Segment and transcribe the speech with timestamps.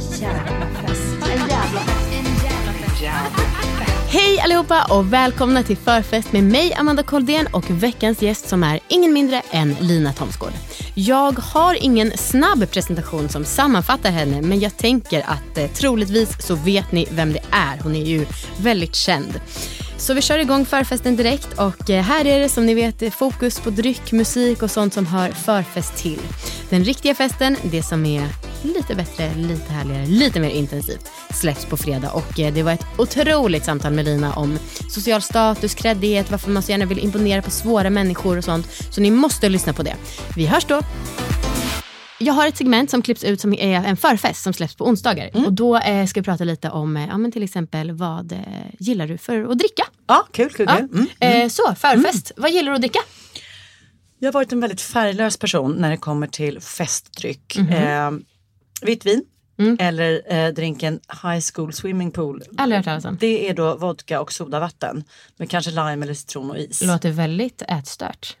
[0.00, 1.02] En jävla fest.
[4.08, 8.80] Hej allihopa och välkomna till förfest med mig Amanda Koldén och veckans gäst som är
[8.88, 10.52] ingen mindre än Lina Thomsgård.
[10.94, 16.54] Jag har ingen snabb presentation som sammanfattar henne men jag tänker att eh, troligtvis så
[16.54, 17.78] vet ni vem det är.
[17.82, 18.26] Hon är ju
[18.56, 19.40] väldigt känd.
[19.96, 23.10] Så vi kör igång förfesten direkt och eh, här är det som ni vet eh,
[23.10, 26.20] fokus på dryck, musik och sånt som hör förfest till.
[26.68, 28.28] Den riktiga festen, det som är
[28.62, 32.84] lite bättre, lite härligare, lite mer intensivt släpps på fredag och eh, det var ett
[32.98, 34.58] otroligt samtal med Lina om
[34.90, 38.66] social status, kreddighet, varför man så gärna vill imponera på svåra människor och sånt.
[38.90, 39.96] Så ni måste lyssna på det.
[40.36, 40.80] Vi hörs då!
[42.22, 45.30] Jag har ett segment som klipps ut som är en förfest som släpps på onsdagar.
[45.46, 48.38] Och då eh, ska vi prata lite om eh, ja, men till exempel vad eh,
[48.78, 49.82] gillar du för att dricka?
[50.06, 50.76] Ja, kul, kul, Ja.
[50.76, 51.06] kul.
[51.20, 51.42] Mm.
[51.42, 52.32] Eh, så, förfest.
[52.36, 52.98] Vad gillar du att dricka?
[54.18, 57.56] Jag har varit en väldigt färglös person när det kommer till festdryck.
[57.58, 57.68] Mhm.
[57.72, 58.10] Eh,
[58.82, 59.24] vitt vin
[59.60, 59.76] Mm.
[59.80, 62.42] eller eh, drinken High School Swimming Pool.
[62.56, 63.16] Aldrig hört talas om.
[63.20, 65.04] Det är då vodka och sodavatten
[65.36, 66.82] med kanske lime eller citron och is.
[66.82, 68.36] Låter väldigt ätstört.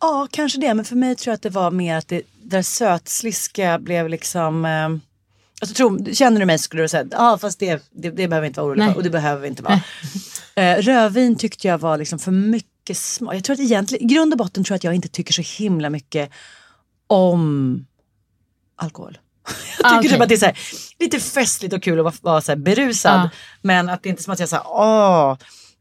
[0.00, 0.74] Ja, kanske det.
[0.74, 4.64] Men för mig tror jag att det var mer att det där sötsliska blev liksom...
[4.64, 4.88] Eh,
[5.60, 8.60] alltså, tro, känner du mig skulle du säga ja fast det, det, det behöver inte
[8.60, 8.94] vara oroliga Nej.
[8.94, 9.80] för och det behöver vi inte vara.
[10.54, 13.34] eh, rödvin tyckte jag var liksom för mycket smak.
[13.34, 15.62] Jag tror att egentligen, i grund och botten tror jag att jag inte tycker så
[15.62, 16.30] himla mycket
[17.06, 17.86] om
[18.82, 19.18] alkohol.
[19.48, 20.10] Jag tycker Ah, okej.
[20.10, 20.58] typ att det är här,
[20.98, 23.20] lite festligt och kul att vara, vara så berusad.
[23.20, 23.30] Ah.
[23.62, 25.36] Men att det inte är som att jag säger åh.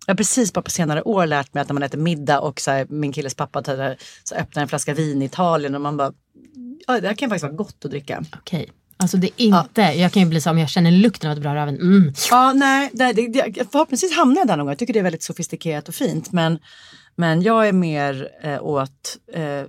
[0.06, 2.61] Jag har precis bara på senare år lärt mig att när man äter middag och
[2.61, 5.97] så här, min killes pappa tar, så öppnar en flaska vin i Italien och man
[5.97, 6.11] bara,
[6.88, 8.23] ja det här kan faktiskt vara gott att dricka.
[8.40, 8.72] Okej.
[8.97, 11.44] Alltså det är inte, jag kan ju bli så om jag känner lukten av ett
[11.44, 11.81] bra rödvin.
[11.81, 12.13] Mm.
[12.31, 14.72] Ja, nej, det, det, det, förhoppningsvis hamnar jag där någon gång.
[14.72, 16.31] Jag tycker det är väldigt sofistikerat och fint.
[16.31, 16.59] Men,
[17.16, 19.63] men jag är mer eh, åt eh,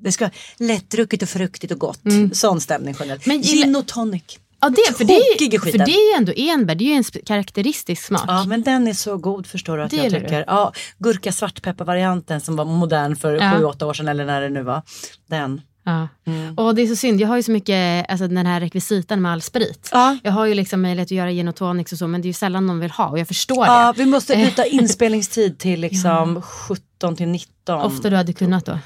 [0.00, 2.00] det ska lättdrucket och fruktigt och gott.
[2.32, 3.26] Sån stämning generellt.
[3.26, 4.22] Men Gin och tonic.
[4.60, 7.04] Ja, det, för, det, är- för det är ju ändå enbär, det är ju en
[7.26, 8.24] karaktäristisk smak.
[8.28, 10.38] Ja men den är så god förstår du att Det jag tycker.
[10.38, 10.44] du?
[10.46, 13.52] Ja, gurka svartpeppar-varianten som var modern för Ja.
[13.58, 14.82] sju åtta år sedan eller när det nu var.
[15.26, 15.60] Den.
[15.84, 16.08] Ja.
[16.56, 19.32] Och det är så synd, jag har ju så mycket, alltså den här rekvisitan med
[19.32, 19.88] all sprit.
[19.92, 20.18] Ja.
[20.22, 22.28] Jag har ju liksom möjlighet att göra gin och tonics och så men det är
[22.30, 24.02] ju sällan någon vill ha och jag förstår Ja, det.
[24.04, 27.80] vi måste byta inspelningstid till liksom 17 till 19.
[27.80, 28.78] Ofta du hade kunnat då.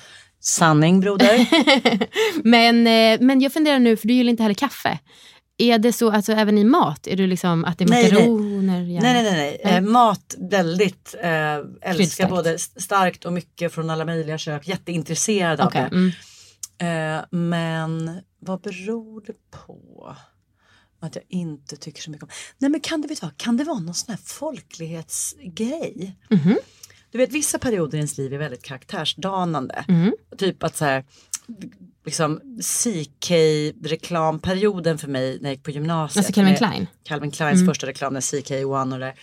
[0.42, 1.48] Sanning broder.
[2.48, 4.98] Men, eh, men jag funderar nu, för du gillar inte heller kaffe.
[5.58, 7.06] Är det så alltså, även i mat?
[7.06, 8.12] Är du liksom att det är Nej, nej.
[8.12, 8.80] makaroner?
[8.82, 9.12] gärna?
[9.12, 9.60] Nej, nej, nej.
[9.64, 9.74] nej.
[9.74, 12.30] Eh, mat väldigt, eh, älskar Kryddstarkt.
[12.30, 14.68] både st- starkt och mycket från alla möjliga kök.
[14.68, 15.96] Jätteintresserad av Okej, det.
[15.96, 17.18] mm.
[17.18, 20.16] Eh, men vad beror det på?
[21.00, 22.28] Att jag inte tycker så mycket om.
[22.58, 26.16] Nej men kan det, vet du vad, kan det vara någon sån här folklighetsgrej?
[26.30, 26.56] Mhm.
[27.12, 29.84] Du vet vissa perioder i ens liv är väldigt karaktärsdanande.
[29.88, 30.12] Mm.
[30.38, 31.04] Typ att så här,
[32.04, 36.16] liksom CK-reklamperioden för mig när jag gick på gymnasiet.
[36.16, 36.86] Alltså Calvin Klein?
[37.04, 39.14] Calvin Kleins första reklam, när CK1 och det.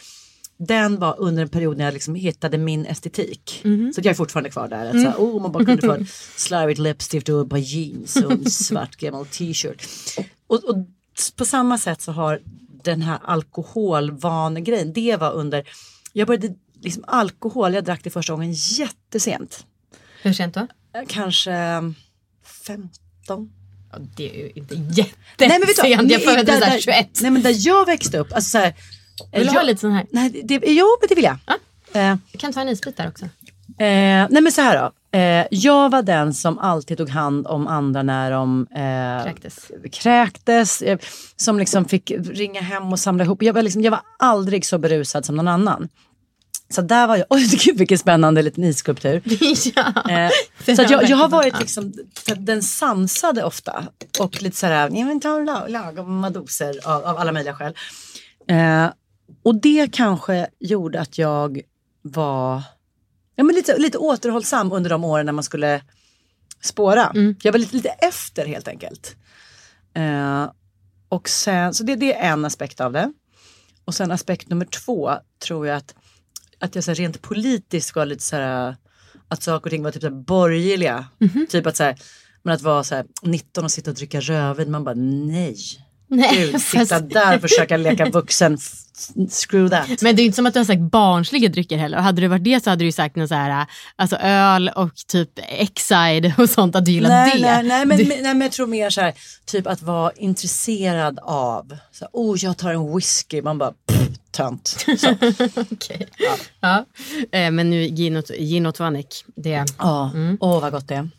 [0.58, 3.60] Den var under en period när jag liksom hittade min estetik.
[3.64, 4.86] Så att jag är fortfarande kvar där.
[4.86, 8.16] Att så här, oh, man bara kunde få en slarvigt läppstift och ett par jeans
[8.16, 9.88] och en svart gammal t-shirt.
[10.48, 10.76] Och, och
[11.36, 12.42] på samma sätt så har
[12.84, 15.70] den här alkoholvanegrejen, det var under,
[16.14, 19.66] jag började liksom alkohol, jag drack det första gången jättesent.
[20.22, 20.60] Hur sent då?
[20.60, 21.52] Eh, Kanske
[22.66, 23.50] 15.
[23.92, 25.16] Ja, det är ju inte jättesent.
[25.40, 27.10] Nej men vet du, jag föddes där- där där- 21.
[27.22, 28.74] Nej men där jag växte upp, alltså så här,
[29.32, 30.06] Vill du jag, ha lite sån här?
[30.12, 31.38] Nej, det, jo men det vill jag.
[31.94, 33.26] Eh, Jag kan ta en isbit där också.
[33.26, 35.18] Eh, nej men så här då.
[35.18, 39.72] Eh, jag var den som alltid tog hand om andra när de eh, Kräktes.
[39.92, 40.82] kräktes.
[40.82, 40.98] Eh,
[41.36, 43.44] som liksom fick ringa hem och samla ihop.
[43.44, 45.90] Jag var, liksom, jag var aldrig så berusad som någon annan.
[46.70, 49.22] Så där var jag, oj gud vilken spännande liten isskulptur.
[49.76, 50.12] ja.
[50.12, 50.32] Eh,
[50.76, 51.94] så jag, jag har varit liksom
[52.28, 53.84] så den sansade ofta
[54.20, 57.74] och lite sådär, ja men ta lag- lagom doser av, av alla möjliga skäl.
[58.48, 58.88] Eh,
[59.44, 61.62] och det kanske gjorde att jag
[62.02, 62.64] var
[63.36, 65.82] ja, men lite, lite återhållsam under de åren när man skulle
[66.62, 67.12] spåra.
[67.42, 69.16] Jag var lite, lite efter helt enkelt.
[69.94, 70.52] Eh,
[71.10, 73.14] och sen, så det, det är en aspekt av det.
[73.86, 75.12] Och sen aspekt nummer två
[75.44, 75.96] tror jag att,
[76.60, 78.76] att jag så här, rent politiskt var lite så här
[79.28, 81.06] att saker och ting var typ så här, borgerliga.
[81.50, 81.96] Typ att så här,
[82.44, 85.58] men att vara så här, 19 och sitta och dricka rödvin, man bara nej.
[86.12, 88.58] Nej, Gud, sitta där och försöka leka vuxen,
[89.30, 90.02] screw that.
[90.02, 91.98] Men det är inte som att du har sagt barnsliga drycker heller.
[91.98, 93.66] Och hade det varit det så hade du ju sagt något så här,
[93.96, 97.42] alltså öl och typ Exide och sånt att du gillar nej, det.
[97.42, 99.14] Nej, nej, men, Du- nej, men jag tror mer så här,
[99.46, 104.19] typ att vara intresserad av, så här, oh jag tar en whisky, man bara pff,
[104.32, 104.68] tönt.
[104.98, 105.16] Så.
[105.72, 106.08] Okej.
[106.60, 106.86] Ja.
[107.32, 111.10] Eh, men nu gin och, gin och tonic, det, Ja, åh vad gott det är.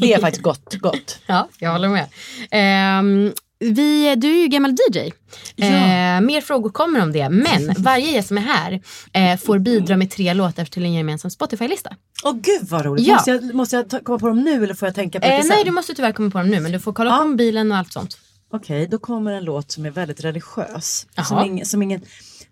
[0.00, 1.18] Det är faktiskt gott, gott.
[1.26, 2.06] ja, jag håller med.
[2.50, 4.98] Ehm, vi, du är ju gammal DJ.
[4.98, 7.28] Eh, mer frågor kommer om det.
[7.28, 8.80] Men varje gäst som är här
[9.12, 11.90] eh, får bidra med tre låtar till en gemensam Spotify-lista.
[12.24, 13.06] Åh gud vad roligt.
[13.06, 13.14] Ja.
[13.14, 15.32] Måste, jag, måste jag ta, komma på dem nu eller får jag tänka på det
[15.32, 15.48] Eh, sen?
[15.48, 16.60] nej, du måste tyvärr komma på dem nu.
[16.60, 17.18] Men du får kolla Ja.
[17.18, 18.18] på mobilen och allt sånt.
[18.52, 21.06] Okej, då kommer en låt som är väldigt religiös.
[21.28, 22.00] Som ingen, som ingen,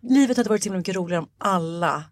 [0.02, 2.04] livet hade varit så himla mycket roligare om alla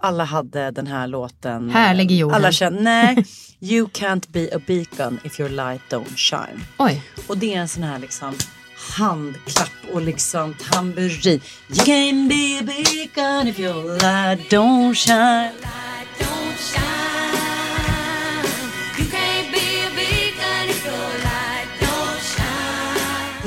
[0.00, 1.70] alla hade den här låten.
[1.70, 2.36] Härlig i jorden.
[2.36, 3.24] Alla kände, nej,
[3.60, 6.64] you can't be a beacon if your light don't shine.
[6.78, 7.02] Oj.
[7.26, 8.34] Och det är en sån här liksom
[8.96, 11.40] handklapp och liksom tamburin.
[11.68, 15.77] You can't be a beacon if your light don't shine.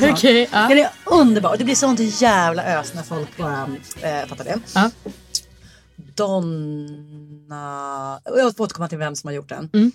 [0.09, 0.49] Okej.
[0.51, 0.67] ja.
[0.67, 1.57] Den är underbar.
[1.57, 3.67] Det blir sånt jävla ös när folk bara
[4.01, 4.59] eh, fattar det.
[4.75, 4.91] Ja.
[6.15, 8.19] Donna...
[8.25, 9.69] Jag får återkomma till vem som har gjort den.
[9.73, 9.91] Mm.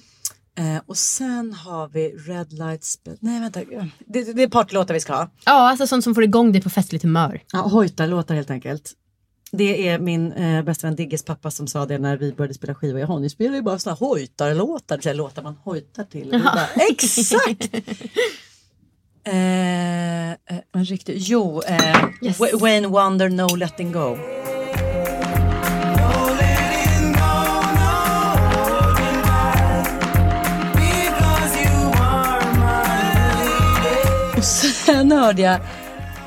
[0.58, 2.98] Eh, och sen har vi Red Lights...
[3.20, 3.60] Nej vänta.
[3.98, 5.30] Det, det är partylåtar vi ska ha.
[5.44, 7.42] ja, alltså sånt som får igång dig på festligt humör.
[7.52, 8.92] Ja, hojtarlåtar helt enkelt.
[9.52, 12.74] Det är min eh, bästa vän Digges pappa som sa det när vi började spela
[12.74, 13.00] skivor.
[13.00, 15.00] Jaha, ni spelar ju bara såna hojtarlåtar.
[15.00, 16.30] Så här, låtar man hojtar till.
[16.30, 17.74] Bara, Exakt!
[19.26, 20.36] eh, eh,
[20.74, 21.16] en riktig...
[21.18, 22.38] Jo, eh, Yes.
[22.40, 24.16] Wa- Wayne Wonder, No Letting Go.
[34.36, 35.60] Och sen hörde jag,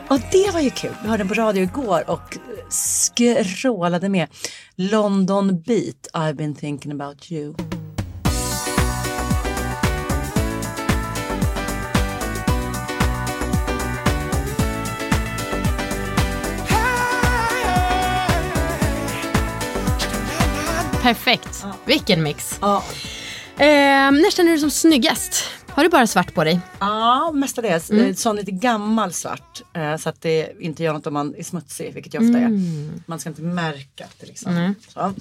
[0.09, 2.37] och det var ju kul, jag hörde den på radio igår och
[2.69, 4.27] skrålade med
[4.75, 7.53] London Beat, I've been thinking about you.
[21.09, 21.65] Perfekt.
[21.85, 22.57] Vilken mix.
[22.61, 22.83] Ja,
[23.59, 23.65] Eh,
[24.11, 25.43] när känner du dig som snyggast?
[25.67, 26.59] Har du bara svart på dig?
[26.79, 27.91] ja mestadels.
[27.91, 28.15] Mm.
[28.15, 31.93] Sån lite gammal svart eh, så att det inte gör något om man är smutsig,
[31.93, 32.49] vilket jag ofta är.
[33.09, 34.75] Man ska inte märka det liksom.
[34.87, 35.13] Så.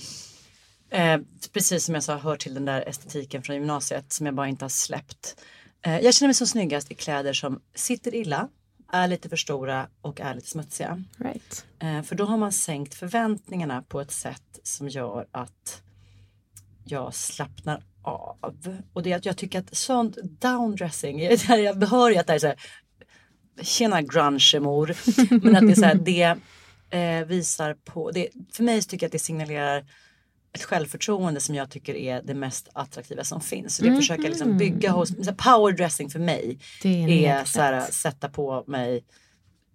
[0.97, 1.21] Eh,
[1.53, 4.65] precis som jag sa, hör till den där estetiken från gymnasiet som jag bara inte
[4.65, 5.37] har släppt.
[5.87, 8.49] Eh, jag känner mig som snyggast i kläder som sitter illa,
[8.93, 11.05] är lite för stora och är lite smutsiga.
[11.17, 11.67] Right.
[11.79, 15.83] Eh, för då har man sänkt förväntningarna på ett sätt som gör att
[16.85, 18.79] jag slappnar av.
[18.93, 22.35] Och det är att jag tycker att sånt downdressing, jag jag hör ju att det
[22.35, 22.57] är så här,
[23.63, 24.97] tjena grunge-mor.
[25.45, 26.37] Men att det är så här, det
[26.91, 29.85] eh, visar på, det, för mig tycker jag att det signalerar
[30.59, 33.77] ett självförtroende som jag tycker är det mest attraktiva som finns.
[33.77, 37.61] Så det försöker jag liksom bygga hos, så här, powerdressing för mig är är så
[37.61, 39.05] här, sätta på mig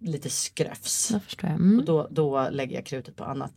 [0.01, 1.11] lite skröfs.
[1.43, 1.79] Mm.
[1.79, 3.51] Och då, då lägger jag krutet på annat.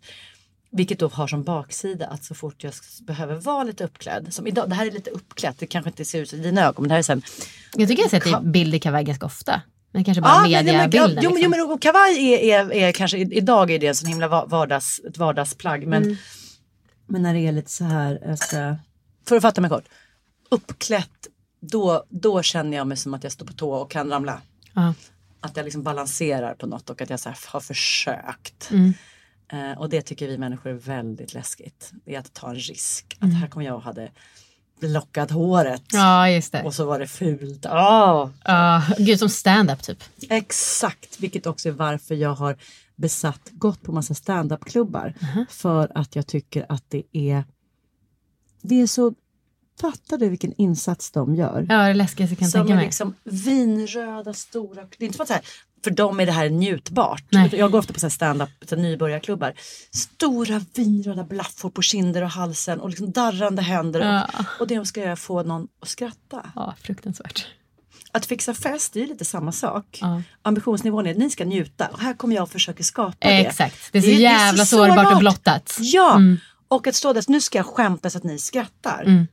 [0.71, 4.35] Vilket då har som baksida att så fort jag behöver vara lite uppklädd.
[4.35, 6.63] Som idag, det här är lite uppklätt, det kanske inte ser ut så i dina
[6.65, 7.23] ögon men det här är sen.
[7.77, 9.63] Jag tycker jag har sett dig i bild i kavaj ganska ofta.
[9.93, 11.25] Men kanske bara men- mediabilden.
[11.25, 11.69] Jo, men- jo liksom.
[11.69, 15.19] men kavaj är, är, är kanske, idag är det en sån himla va- vardags, ett
[15.19, 15.87] vardagsplagg.
[15.87, 16.17] Men, Mm.
[17.07, 18.77] Men när det är lite så här, ska,
[19.29, 19.85] för att fatta mig kort.
[20.49, 21.27] Uppklätt,
[21.61, 24.41] då, då känner jag mig som att jag står på tå och kan ramla.
[24.73, 24.95] Ja.
[25.41, 28.71] Att jag liksom balanserar på något och att jag så har försökt.
[28.71, 28.95] Mm.
[29.49, 31.93] Eh, och det tycker vi människor är väldigt läskigt.
[32.05, 33.19] Det är att ta en risk.
[33.21, 33.35] Mm.
[33.35, 34.11] Att här kommer jag och hade
[34.81, 35.83] lockat håret.
[35.93, 36.63] ja, just det.
[36.63, 37.67] Och så var det fult.
[37.67, 40.05] Ah, Ja, gud, som stand-up typ.
[40.29, 42.57] exakt, vilket också är varför jag har
[42.97, 45.15] besatt gått på massa standup-klubbar.
[45.51, 47.45] För att jag tycker att det är
[48.63, 49.15] det är så,
[49.81, 51.67] fattar du vilken insats de gör?
[51.69, 52.85] Ja, det läskigaste jag kan som tänka är mig.
[52.85, 55.43] liksom vinröda stora, det är inte som att så här,
[55.87, 57.25] för dem är det här njutbart.
[57.31, 57.51] Nej.
[57.57, 59.53] Jag går ofta på så här stand-up, så här nybörjarklubbar.
[59.91, 64.01] Stora vinröda blaffor på kinder och halsen och liksom darrande händer.
[64.01, 64.25] Ja.
[64.39, 66.51] Och, och det de ska göra är att få någon att skratta.
[66.55, 67.47] Ja, fruktansvärt.
[68.13, 69.99] Att fixa fest det är lite samma sak.
[70.01, 70.23] Ja.
[70.43, 73.47] Ambitionsnivån är att ni ska njuta och här kommer jag och försöker skapa det.
[73.47, 73.93] Exakt.
[73.93, 75.77] Det är så jävla sårbart och blottat.
[75.81, 76.39] Ja, Mm.
[76.69, 79.03] och att stå där, nu ska jag skämta så att ni skrattar.
[79.03, 79.27] Mm.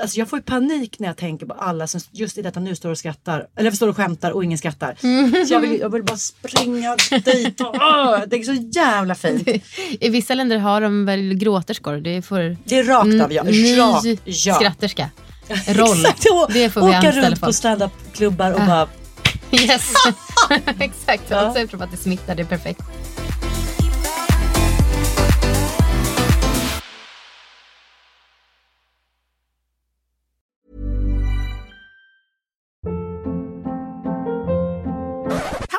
[0.00, 2.76] Alltså jag får ju panik när jag tänker på alla som just i detta nu
[2.76, 3.46] står och skrattar.
[3.56, 4.96] Eller står och skämtar och ingen skrattar.
[5.02, 5.46] Mm.
[5.46, 7.60] Så jag vill, jag vill bara springa dit.
[7.60, 9.48] Och, åh, det är så jävla fint.
[10.00, 11.96] I vissa länder har de väl gråterskor.
[11.96, 13.42] Det får Det är rakt av ja.
[13.42, 14.54] ny Rakt ja.
[14.54, 15.10] skratterska.
[15.68, 16.00] Roll.
[16.00, 18.88] Exakt, och, Det får vi åka runt på standup-klubbar och bara
[19.50, 19.92] Yes.
[20.80, 21.22] Exakt.
[21.28, 21.46] Ja.
[21.46, 22.82] Och så eftersom att det smittar, det är perfekt.